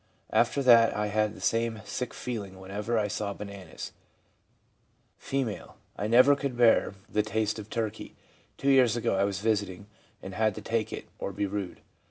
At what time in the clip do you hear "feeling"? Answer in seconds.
2.11-2.59